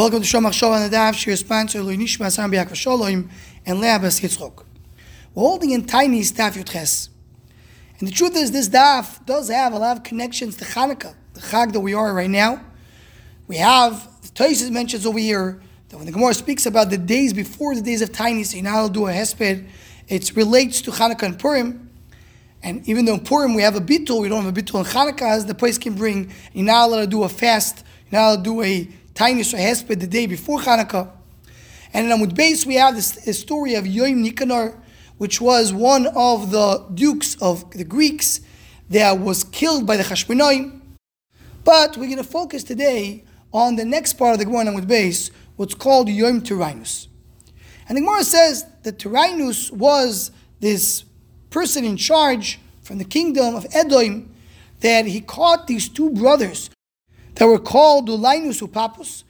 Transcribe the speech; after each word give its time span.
Welcome 0.00 0.22
to 0.22 0.26
Shomach 0.26 0.52
Shov 0.52 0.82
and 0.82 0.90
Daf, 0.90 1.14
Shir 1.14 1.36
sponsor 1.36 1.82
Lui 1.82 1.94
Nishma 1.94 2.32
Sam 2.32 2.50
Biak 2.50 2.74
Shalom 2.74 3.28
and 3.66 3.80
Lea 3.80 3.98
Bas 3.98 4.18
Yitzchok. 4.18 4.64
We're 5.34 5.42
holding 5.42 5.72
in 5.72 5.84
tiny 5.84 6.22
Daf 6.22 6.54
Yutches. 6.54 7.10
And 7.98 8.08
the 8.08 8.12
truth 8.12 8.34
is, 8.34 8.50
this 8.50 8.70
Daf 8.70 9.26
does 9.26 9.50
have 9.50 9.74
a 9.74 9.78
lot 9.78 9.98
of 9.98 10.02
connections 10.02 10.56
to 10.56 10.64
Hanukkah, 10.64 11.14
the 11.34 11.40
Chag 11.40 11.74
that 11.74 11.80
we 11.80 11.92
are 11.92 12.14
right 12.14 12.30
now. 12.30 12.64
We 13.46 13.56
have, 13.56 14.08
the 14.22 14.28
Toysis 14.28 14.70
mentions 14.70 15.04
over 15.04 15.18
here, 15.18 15.60
that 15.90 15.98
when 15.98 16.06
the 16.06 16.12
Gemara 16.12 16.32
speaks 16.32 16.64
about 16.64 16.88
the 16.88 16.96
days 16.96 17.34
before 17.34 17.74
the 17.74 17.82
days 17.82 18.00
of 18.00 18.10
tiny, 18.10 18.42
so 18.44 18.56
you 18.56 18.62
now 18.62 18.88
do 18.88 19.06
a 19.06 19.12
Hesped, 19.12 19.68
it 20.08 20.34
relates 20.34 20.80
to 20.80 20.92
Hanukkah 20.92 21.24
and 21.24 21.38
Purim. 21.38 21.90
And 22.62 22.88
even 22.88 23.04
though 23.04 23.14
in 23.14 23.20
Purim 23.20 23.52
we 23.52 23.60
have 23.60 23.76
a 23.76 23.82
bitul, 23.82 24.22
we 24.22 24.30
don't 24.30 24.46
have 24.46 24.56
a 24.56 24.62
bitul 24.62 24.80
in 24.80 24.86
Hanukkah, 24.86 25.30
as 25.30 25.44
the 25.44 25.54
place 25.54 25.76
can 25.76 25.94
bring, 25.94 26.32
allowed 26.56 27.00
to 27.00 27.06
do 27.06 27.22
a 27.24 27.28
fast, 27.28 27.84
allowed 28.10 28.36
to 28.36 28.42
do 28.42 28.62
a 28.62 28.88
tiny 29.20 29.42
Hesped 29.42 30.00
the 30.00 30.06
day 30.06 30.24
before 30.24 30.60
Hanukkah. 30.60 31.10
And 31.92 32.10
in 32.10 32.18
Amud 32.18 32.32
Beis, 32.32 32.64
we 32.64 32.76
have 32.76 32.94
this, 32.94 33.38
story 33.38 33.74
of 33.74 33.84
Yoim 33.84 34.26
Nikanor, 34.26 34.80
which 35.18 35.42
was 35.42 35.74
one 35.74 36.06
of 36.16 36.50
the 36.50 36.86
dukes 36.94 37.36
of 37.42 37.70
the 37.72 37.84
Greeks 37.84 38.40
that 38.88 39.18
was 39.18 39.44
killed 39.44 39.86
by 39.86 39.98
the 39.98 40.04
Chashmonaim. 40.04 40.80
But 41.64 41.98
we're 41.98 42.06
going 42.06 42.16
to 42.16 42.24
focus 42.24 42.64
today 42.64 43.24
on 43.52 43.76
the 43.76 43.84
next 43.84 44.14
part 44.14 44.32
of 44.32 44.38
the 44.38 44.46
Gemara 44.46 44.68
in 44.68 44.68
Amud 44.68 44.86
Beis, 44.86 45.30
what's 45.56 45.74
called 45.74 46.08
Yom 46.08 46.40
Tyrannus. 46.40 47.06
And 47.90 47.98
the 47.98 48.00
Gemara 48.00 48.24
says 48.24 48.64
that 48.84 48.98
Tyrannus 48.98 49.70
was 49.70 50.30
this 50.60 51.04
person 51.50 51.84
in 51.84 51.98
charge 51.98 52.58
from 52.80 52.96
the 52.96 53.04
kingdom 53.04 53.54
of 53.54 53.66
Edom 53.74 54.34
that 54.80 55.04
he 55.04 55.20
caught 55.20 55.66
these 55.66 55.90
two 55.90 56.08
brothers 56.08 56.70
that 57.34 57.46
were 57.46 57.58
called 57.58 58.08
Ulainus 58.08 58.62
Upapus. 58.66 59.24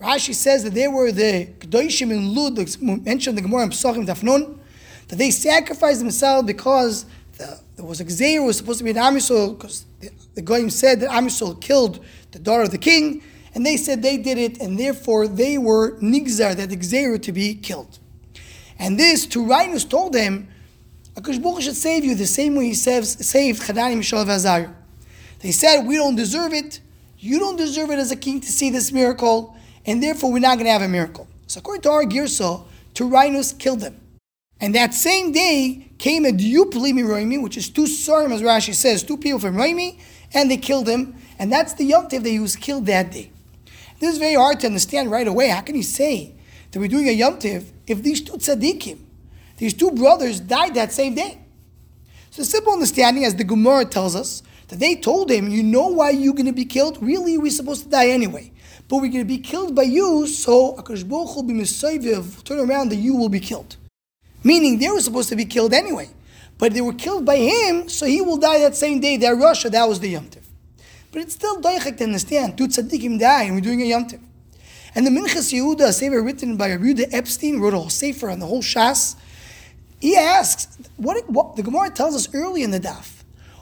Rashi 0.00 0.34
says 0.34 0.64
that 0.64 0.74
they 0.74 0.88
were 0.88 1.12
the 1.12 1.48
Kedoshim 1.58 2.10
in 2.10 2.34
Lud, 2.34 2.56
mentioned 3.04 3.38
in 3.38 3.42
the 3.44 3.48
Gemara 3.48 3.64
in 3.64 3.70
Pesachim 3.70 4.06
Tafnun, 4.06 4.58
that 5.08 5.16
they 5.16 5.30
sacrificed 5.30 6.00
themselves 6.00 6.46
because 6.46 7.04
the, 7.36 7.60
there 7.76 7.84
was 7.84 8.00
a 8.00 8.04
Gzeir 8.04 8.44
was 8.44 8.56
supposed 8.56 8.78
to 8.78 8.84
be 8.84 8.90
an 8.90 8.96
Amisol, 8.96 9.58
because 9.58 9.84
the, 10.00 10.10
the 10.34 10.42
Goyim 10.42 10.70
said 10.70 11.00
that 11.00 11.10
Amisol 11.10 11.60
killed 11.60 12.02
the 12.30 12.38
daughter 12.38 12.62
of 12.62 12.70
the 12.70 12.78
king, 12.78 13.22
and 13.54 13.66
they 13.66 13.76
said 13.76 14.02
they 14.02 14.16
did 14.16 14.38
it, 14.38 14.58
and 14.60 14.78
therefore 14.78 15.28
they 15.28 15.58
were 15.58 15.98
Nigzar, 15.98 16.56
that 16.56 16.70
Gzeir 16.70 17.20
to 17.20 17.32
be 17.32 17.54
killed. 17.54 17.98
And 18.78 18.98
this, 18.98 19.26
Tyrannus 19.26 19.84
told 19.84 20.14
them, 20.14 20.48
Akash 21.14 21.60
should 21.60 21.76
save 21.76 22.04
you 22.04 22.14
the 22.14 22.26
same 22.26 22.54
way 22.54 22.66
he 22.66 22.74
saves, 22.74 23.26
saved 23.26 23.62
Chadani 23.62 23.96
Mishal 23.96 24.24
Vazar. 24.24 24.72
They 25.40 25.52
said, 25.52 25.82
We 25.82 25.96
don't 25.96 26.14
deserve 26.14 26.52
it. 26.52 26.80
You 27.20 27.38
don't 27.38 27.56
deserve 27.56 27.90
it 27.90 27.98
as 27.98 28.10
a 28.10 28.16
king 28.16 28.40
to 28.40 28.50
see 28.50 28.70
this 28.70 28.92
miracle, 28.92 29.54
and 29.84 30.02
therefore 30.02 30.32
we're 30.32 30.38
not 30.38 30.54
going 30.54 30.64
to 30.64 30.72
have 30.72 30.80
a 30.80 30.88
miracle. 30.88 31.28
So 31.46 31.58
according 31.58 31.82
to 31.82 31.90
our 31.90 32.04
Girsa, 32.04 32.64
Tyrannus 32.94 33.52
killed 33.52 33.80
them. 33.80 34.00
And 34.58 34.74
that 34.74 34.94
same 34.94 35.30
day 35.30 35.90
came 35.98 36.24
a 36.24 36.30
Diupli 36.30 36.92
Miroimi, 36.92 37.42
which 37.42 37.58
is 37.58 37.68
two 37.68 37.84
Sarim, 37.84 38.32
as 38.32 38.40
Rashi 38.40 38.74
says, 38.74 39.02
two 39.02 39.18
people 39.18 39.38
from 39.38 39.56
Roimi, 39.56 39.98
and 40.32 40.50
they 40.50 40.56
killed 40.56 40.88
him. 40.88 41.14
And 41.38 41.52
that's 41.52 41.74
the 41.74 41.84
Yom 41.84 42.04
Tov 42.04 42.22
that 42.22 42.28
he 42.28 42.38
was 42.38 42.56
killed 42.56 42.86
that 42.86 43.12
day. 43.12 43.30
This 43.98 44.12
is 44.12 44.18
very 44.18 44.34
hard 44.34 44.60
to 44.60 44.66
understand 44.66 45.10
right 45.10 45.28
away. 45.28 45.48
How 45.48 45.60
can 45.60 45.76
you 45.76 45.82
say 45.82 46.32
that 46.70 46.80
we're 46.80 46.88
doing 46.88 47.08
a 47.08 47.12
Yom 47.12 47.38
Tov 47.38 47.66
if 47.86 48.02
these 48.02 48.22
two 48.22 48.34
tzaddikim, 48.34 48.98
these 49.58 49.74
two 49.74 49.90
brothers, 49.90 50.40
died 50.40 50.74
that 50.74 50.90
same 50.90 51.14
day? 51.14 51.38
So, 52.30 52.42
simple 52.44 52.72
understanding, 52.72 53.24
as 53.24 53.34
the 53.34 53.44
Gemara 53.44 53.84
tells 53.84 54.14
us, 54.14 54.42
that 54.70 54.78
they 54.78 54.96
told 54.96 55.30
him, 55.30 55.48
You 55.48 55.62
know 55.62 55.88
why 55.88 56.10
you're 56.10 56.34
going 56.34 56.46
to 56.46 56.52
be 56.52 56.64
killed? 56.64 56.98
Really, 57.02 57.36
we're 57.36 57.50
supposed 57.50 57.84
to 57.84 57.90
die 57.90 58.08
anyway. 58.08 58.52
But 58.88 58.96
we're 58.96 59.12
going 59.12 59.18
to 59.18 59.24
be 59.24 59.38
killed 59.38 59.74
by 59.74 59.82
you, 59.82 60.26
so 60.26 60.74
Akash 60.74 61.04
will 61.04 61.42
be 61.42 62.42
turn 62.42 62.58
around 62.58 62.88
that 62.88 62.96
you 62.96 63.14
will 63.14 63.28
be 63.28 63.38
killed. 63.38 63.76
Meaning 64.42 64.78
they 64.78 64.88
were 64.88 65.00
supposed 65.00 65.28
to 65.28 65.36
be 65.36 65.44
killed 65.44 65.72
anyway. 65.72 66.08
But 66.58 66.74
they 66.74 66.80
were 66.80 66.94
killed 66.94 67.24
by 67.24 67.36
him, 67.36 67.88
so 67.88 68.06
he 68.06 68.20
will 68.20 68.36
die 68.36 68.58
that 68.58 68.76
same 68.76 69.00
day. 69.00 69.16
That 69.16 69.34
rasha, 69.36 69.70
that 69.70 69.88
was 69.88 70.00
the 70.00 70.08
Yom 70.08 70.28
Tiv. 70.28 70.46
But 71.12 71.22
it's 71.22 71.34
still 71.34 71.60
doichek 71.60 71.98
to 71.98 72.04
understand. 72.04 72.58
Two 72.58 72.68
tzaddikim 72.68 73.18
die, 73.18 73.44
and 73.44 73.54
we're 73.54 73.60
doing 73.60 73.82
a 73.82 73.86
Yom 73.86 74.06
Tiv. 74.06 74.20
And 74.94 75.06
the 75.06 75.10
Minchas 75.10 75.52
Yehuda, 75.52 75.88
a 75.88 75.92
sefer 75.92 76.22
written 76.22 76.56
by 76.56 76.70
Yehuda 76.70 77.12
Epstein, 77.12 77.60
wrote 77.60 77.74
a 77.74 77.78
whole 77.78 77.90
sefer 77.90 78.28
on 78.28 78.40
the 78.40 78.46
whole 78.46 78.62
Shas. 78.62 79.16
He 80.00 80.16
asks, 80.16 80.78
what, 80.96 81.28
what 81.30 81.56
the 81.56 81.62
Gemara 81.62 81.90
tells 81.90 82.14
us 82.14 82.34
early 82.34 82.62
in 82.62 82.70
the 82.70 82.80
daf, 82.80 83.19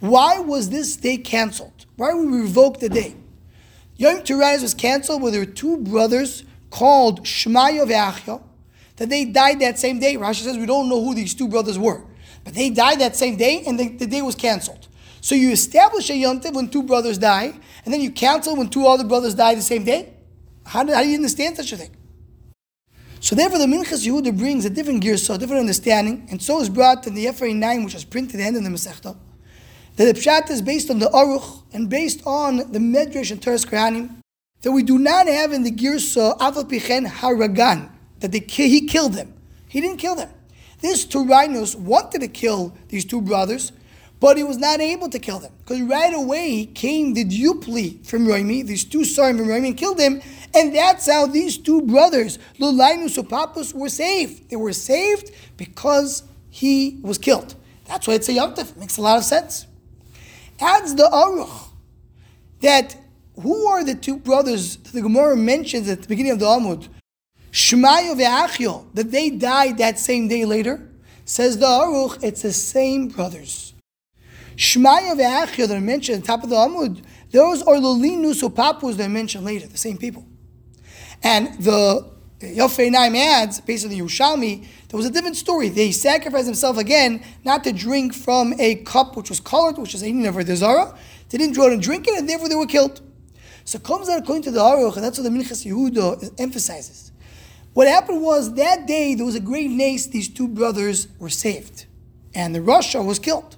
why 0.00 0.40
was 0.40 0.70
this 0.70 0.96
day 0.96 1.18
canceled? 1.18 1.86
Why 1.96 2.14
we 2.14 2.26
revoke 2.26 2.80
the 2.80 2.88
day? 2.88 3.16
Yom 3.96 4.22
Tyrannus 4.22 4.62
was 4.62 4.74
canceled 4.74 5.22
there 5.32 5.40
were 5.40 5.46
two 5.46 5.76
brothers 5.76 6.44
called 6.70 7.24
Shmaya 7.24 7.86
Ve'achya, 7.86 8.42
that 8.96 9.10
they 9.10 9.26
died 9.26 9.60
that 9.60 9.78
same 9.78 9.98
day. 9.98 10.16
Rashi 10.16 10.42
says 10.42 10.56
we 10.56 10.66
don't 10.66 10.88
know 10.88 11.04
who 11.04 11.14
these 11.14 11.34
two 11.34 11.48
brothers 11.48 11.78
were, 11.78 12.02
but 12.44 12.54
they 12.54 12.70
died 12.70 13.00
that 13.00 13.16
same 13.16 13.36
day, 13.36 13.62
and 13.66 13.78
the, 13.78 13.88
the 13.88 14.06
day 14.06 14.22
was 14.22 14.34
canceled. 14.34 14.88
So 15.20 15.34
you 15.34 15.50
establish 15.50 16.08
a 16.08 16.16
Yom 16.16 16.40
when 16.52 16.68
two 16.68 16.82
brothers 16.82 17.18
die, 17.18 17.52
and 17.84 17.92
then 17.92 18.00
you 18.00 18.10
cancel 18.10 18.56
when 18.56 18.68
two 18.68 18.86
other 18.86 19.04
brothers 19.04 19.34
die 19.34 19.54
the 19.54 19.62
same 19.62 19.84
day. 19.84 20.14
How 20.64 20.82
do, 20.82 20.94
how 20.94 21.02
do 21.02 21.08
you 21.08 21.16
understand 21.16 21.56
such 21.56 21.72
a 21.72 21.76
thing? 21.76 21.94
So 23.20 23.36
therefore, 23.36 23.58
the 23.58 23.66
Minchas 23.66 24.06
Yehuda 24.06 24.36
brings 24.38 24.64
a 24.64 24.70
different 24.70 25.02
gear, 25.02 25.18
so 25.18 25.34
a 25.34 25.38
different 25.38 25.60
understanding, 25.60 26.26
and 26.30 26.40
so 26.40 26.60
is 26.60 26.70
brought 26.70 27.06
in 27.06 27.14
the 27.14 27.24
Ephraim 27.24 27.60
9, 27.60 27.84
which 27.84 27.94
was 27.94 28.04
printed 28.04 28.36
at 28.36 28.38
the 28.38 28.44
end 28.44 28.56
of 28.56 28.64
the 28.64 28.70
Masechta, 28.70 29.14
that 30.00 30.14
the 30.14 30.18
Pshat 30.18 30.48
is 30.48 30.62
based 30.62 30.88
on 30.88 30.98
the 30.98 31.10
Aruch 31.10 31.62
and 31.74 31.90
based 31.90 32.22
on 32.24 32.56
the 32.56 32.78
Medrash 32.78 33.30
and 33.30 33.38
Toras 33.38 33.66
Kohanim, 33.66 34.16
that 34.62 34.72
we 34.72 34.82
do 34.82 34.98
not 34.98 35.26
have 35.26 35.52
in 35.52 35.62
the 35.62 35.70
Girsa 35.70 36.38
Aval 36.38 36.64
Pichen 36.70 37.06
Haragan, 37.06 37.90
that 38.20 38.32
they, 38.32 38.38
he 38.38 38.86
killed 38.86 39.12
them. 39.12 39.34
He 39.68 39.82
didn't 39.82 39.98
kill 39.98 40.14
them. 40.14 40.30
This 40.80 41.04
Tyrannus 41.04 41.74
wanted 41.74 42.22
to 42.22 42.28
kill 42.28 42.74
these 42.88 43.04
two 43.04 43.20
brothers, 43.20 43.72
but 44.20 44.38
he 44.38 44.42
was 44.42 44.56
not 44.56 44.80
able 44.80 45.10
to 45.10 45.18
kill 45.18 45.38
them. 45.38 45.52
Because 45.58 45.82
right 45.82 46.14
away 46.14 46.64
came 46.64 47.12
the 47.12 47.26
Dupli 47.26 48.02
from 48.06 48.26
Roimi, 48.26 48.64
these 48.64 48.84
two 48.86 49.00
Sarim 49.00 49.36
from 49.36 49.48
Roimi, 49.48 49.68
and 49.68 49.76
killed 49.76 50.00
him. 50.00 50.22
And 50.54 50.74
that's 50.74 51.10
how 51.10 51.26
these 51.26 51.58
two 51.58 51.82
brothers, 51.82 52.38
Lulainus 52.58 53.18
and 53.18 53.28
Papus, 53.28 53.74
were 53.74 53.90
saved. 53.90 54.48
They 54.48 54.56
were 54.56 54.72
saved 54.72 55.30
because 55.58 56.22
he 56.48 57.00
was 57.02 57.18
killed. 57.18 57.54
That's 57.84 58.08
why 58.08 58.14
it's 58.14 58.30
a 58.30 58.32
Yomtiv. 58.32 58.78
Makes 58.78 58.96
a 58.96 59.02
lot 59.02 59.18
of 59.18 59.24
sense. 59.24 59.66
Adds 60.60 60.94
the 60.94 61.04
Aruch 61.04 61.68
that 62.60 62.96
who 63.40 63.66
are 63.66 63.82
the 63.82 63.94
two 63.94 64.18
brothers 64.18 64.76
that 64.76 64.92
the 64.92 65.00
Gemara 65.00 65.36
mentions 65.36 65.88
at 65.88 66.02
the 66.02 66.08
beginning 66.08 66.32
of 66.32 66.38
the 66.38 66.46
Amud? 66.46 66.88
Shmaya 67.52 68.14
ve'achyo, 68.14 68.84
that 68.94 69.10
they 69.10 69.30
died 69.30 69.78
that 69.78 69.98
same 69.98 70.28
day 70.28 70.44
later. 70.44 70.88
Says 71.24 71.58
the 71.58 71.66
Aruch, 71.66 72.22
it's 72.22 72.42
the 72.42 72.52
same 72.52 73.08
brothers. 73.08 73.72
Shmaya 74.56 75.16
ve'achyo 75.16 75.66
that 75.68 75.76
are 75.76 75.80
mentioned 75.80 76.18
at 76.18 76.22
the 76.22 76.26
top 76.26 76.44
of 76.44 76.50
the 76.50 76.56
Amud, 76.56 77.02
those 77.30 77.62
are 77.62 77.76
Lulinus 77.76 78.42
or 78.42 78.50
Papus 78.50 78.96
that 78.96 79.06
are 79.06 79.08
mentioned 79.08 79.44
later, 79.44 79.66
the 79.66 79.78
same 79.78 79.96
people. 79.96 80.26
And 81.22 81.54
the 81.62 82.10
Yofei 82.40 82.90
Einayim 82.90 83.16
adds, 83.16 83.60
based 83.60 83.84
on 83.84 83.90
the 83.90 84.00
Yerushalmi, 84.00 84.66
there 84.88 84.96
was 84.96 85.04
a 85.04 85.10
different 85.10 85.36
story. 85.36 85.68
They 85.68 85.92
sacrificed 85.92 86.46
themselves 86.46 86.78
again, 86.78 87.22
not 87.44 87.64
to 87.64 87.72
drink 87.72 88.14
from 88.14 88.54
a 88.58 88.76
cup 88.76 89.16
which 89.16 89.28
was 89.28 89.40
colored, 89.40 89.76
which 89.76 89.94
is 89.94 90.00
the 90.00 90.56
Zara. 90.56 90.96
They 91.28 91.38
didn't 91.38 91.54
draw 91.54 91.66
it 91.66 91.74
and 91.74 91.82
drink 91.82 92.08
it, 92.08 92.18
and 92.18 92.28
therefore 92.28 92.48
they 92.48 92.54
were 92.54 92.66
killed. 92.66 93.02
So 93.64 93.78
comes 93.78 94.08
out 94.08 94.20
according 94.20 94.44
to 94.44 94.50
the 94.50 94.60
Aruch, 94.60 94.96
and 94.96 95.04
that's 95.04 95.18
what 95.18 95.24
the 95.24 95.38
Minchas 95.38 95.66
Yehuda 95.66 96.40
emphasizes. 96.40 97.12
What 97.74 97.86
happened 97.86 98.22
was 98.22 98.54
that 98.54 98.86
day 98.86 99.14
there 99.14 99.26
was 99.26 99.36
a 99.36 99.40
great 99.40 99.70
nace, 99.70 100.06
these 100.06 100.28
two 100.28 100.48
brothers 100.48 101.08
were 101.18 101.28
saved, 101.28 101.86
and 102.34 102.54
the 102.54 102.60
rasha 102.60 103.04
was 103.04 103.18
killed. 103.18 103.56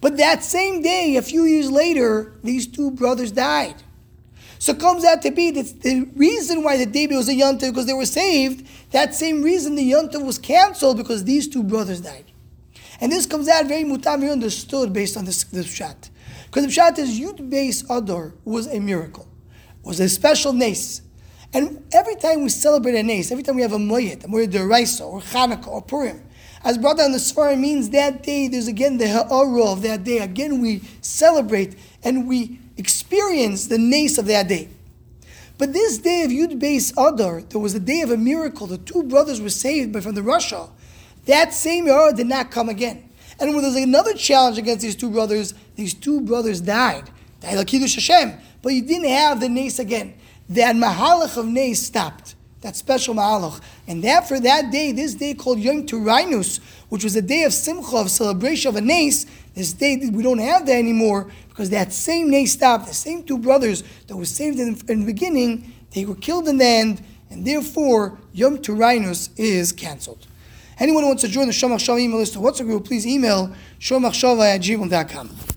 But 0.00 0.16
that 0.16 0.42
same 0.42 0.82
day, 0.82 1.16
a 1.16 1.22
few 1.22 1.44
years 1.44 1.70
later, 1.70 2.32
these 2.42 2.66
two 2.66 2.90
brothers 2.90 3.30
died. 3.30 3.76
So 4.64 4.72
it 4.72 4.80
comes 4.80 5.04
out 5.04 5.20
to 5.20 5.30
be 5.30 5.50
that 5.50 5.82
the 5.82 6.08
reason 6.16 6.62
why 6.62 6.78
the 6.78 6.86
day 6.86 7.06
was 7.08 7.28
a 7.28 7.34
yontif 7.34 7.68
because 7.68 7.84
they 7.84 7.92
were 7.92 8.06
saved, 8.06 8.66
that 8.92 9.14
same 9.14 9.42
reason 9.42 9.74
the 9.74 9.92
yontif 9.92 10.24
was 10.24 10.38
canceled 10.38 10.96
because 10.96 11.22
these 11.24 11.46
two 11.46 11.62
brothers 11.62 12.00
died. 12.00 12.32
And 12.98 13.12
this 13.12 13.26
comes 13.26 13.46
out 13.46 13.66
very 13.66 13.84
mutam, 13.84 14.26
understood 14.32 14.90
based 14.90 15.18
on 15.18 15.26
this, 15.26 15.44
this 15.44 15.70
shot. 15.70 16.08
Because 16.46 16.64
the 16.64 16.72
shot 16.72 16.98
is 16.98 17.20
Yud 17.20 17.50
Beis 17.50 17.84
Ador 17.94 18.32
was 18.46 18.66
a 18.68 18.80
miracle, 18.80 19.28
was 19.82 20.00
a 20.00 20.08
special 20.08 20.54
nace. 20.54 21.02
And 21.52 21.84
every 21.92 22.16
time 22.16 22.42
we 22.42 22.48
celebrate 22.48 22.94
a 22.94 23.02
nace, 23.02 23.30
every 23.30 23.44
time 23.44 23.56
we 23.56 23.62
have 23.62 23.74
a 23.74 23.78
moyed, 23.78 24.24
a 24.24 24.28
moyed 24.28 24.50
deraisa, 24.50 25.04
or 25.04 25.20
Chanukah, 25.20 25.68
or 25.68 25.82
Purim, 25.82 26.24
as 26.64 26.78
brought 26.78 26.96
down 26.96 27.12
the 27.12 27.18
Sfarim 27.18 27.60
means 27.60 27.90
that 27.90 28.22
day, 28.22 28.48
there's 28.48 28.68
again 28.68 28.96
the 28.96 29.08
ha'ara 29.08 29.62
of 29.62 29.82
that 29.82 30.04
day. 30.04 30.20
Again, 30.20 30.62
we 30.62 30.80
celebrate 31.02 31.76
and 32.02 32.26
we 32.26 32.60
experience 32.76 33.66
the 33.66 33.78
nace 33.78 34.18
of 34.18 34.26
that 34.26 34.48
day. 34.48 34.68
But 35.56 35.72
this 35.72 35.98
day 35.98 36.22
of 36.22 36.30
Yud 36.30 36.60
Beis 36.60 36.92
Adar, 36.92 37.42
there 37.42 37.60
was 37.60 37.74
a 37.74 37.80
day 37.80 38.00
of 38.00 38.10
a 38.10 38.16
miracle. 38.16 38.66
The 38.66 38.78
two 38.78 39.04
brothers 39.04 39.40
were 39.40 39.50
saved 39.50 39.92
but 39.92 40.02
from 40.02 40.14
the 40.14 40.20
rasha. 40.20 40.68
That 41.26 41.54
same 41.54 41.86
era 41.86 42.12
did 42.12 42.26
not 42.26 42.50
come 42.50 42.68
again. 42.68 43.08
And 43.38 43.54
when 43.54 43.62
there's 43.62 43.76
another 43.76 44.14
challenge 44.14 44.58
against 44.58 44.82
these 44.82 44.96
two 44.96 45.10
brothers, 45.10 45.54
these 45.76 45.94
two 45.94 46.20
brothers 46.20 46.60
died. 46.60 47.10
Died 47.40 47.66
Kiddush 47.66 47.94
Hashem. 47.94 48.38
But 48.62 48.74
you 48.74 48.82
didn't 48.82 49.08
have 49.08 49.40
the 49.40 49.48
nace 49.48 49.78
again. 49.78 50.14
that 50.48 50.76
Mahalach 50.76 51.36
of 51.36 51.46
Nei 51.46 51.74
stopped. 51.74 52.34
That 52.64 52.76
special 52.76 53.14
Mahalach. 53.14 53.60
And 53.86 54.02
therefore, 54.02 54.40
that 54.40 54.72
day, 54.72 54.90
this 54.90 55.12
day 55.12 55.34
called 55.34 55.58
Yom 55.58 55.84
Turainus, 55.84 56.60
which 56.88 57.04
was 57.04 57.14
a 57.14 57.20
day 57.20 57.42
of 57.42 57.52
Simcha, 57.52 57.98
of 57.98 58.10
celebration 58.10 58.70
of 58.70 58.76
a 58.76 58.80
Nes, 58.80 59.26
this 59.54 59.74
day 59.74 60.00
we 60.10 60.22
don't 60.22 60.38
have 60.38 60.64
that 60.64 60.76
anymore 60.76 61.30
because 61.50 61.68
that 61.68 61.92
same 61.92 62.30
Nes 62.30 62.52
stopped. 62.52 62.86
The 62.86 62.94
same 62.94 63.22
two 63.22 63.36
brothers 63.36 63.84
that 64.06 64.16
were 64.16 64.24
saved 64.24 64.58
in, 64.58 64.80
in 64.88 65.00
the 65.00 65.06
beginning, 65.06 65.74
they 65.92 66.06
were 66.06 66.14
killed 66.14 66.48
in 66.48 66.56
the 66.56 66.64
end, 66.64 67.02
and 67.28 67.46
therefore 67.46 68.18
Yom 68.32 68.56
Turainus 68.56 69.28
is 69.36 69.70
cancelled. 69.70 70.26
Anyone 70.78 71.02
who 71.02 71.08
wants 71.08 71.22
to 71.22 71.28
join 71.28 71.46
the 71.46 71.52
Shomach 71.52 71.86
Shava 71.86 72.00
email 72.00 72.16
list 72.16 72.32
to 72.32 72.38
WhatsApp 72.38 72.64
group, 72.64 72.86
please 72.86 73.06
email 73.06 73.54
shomachshava 73.78 74.54
at 74.54 74.62
gmail.com. 74.62 75.53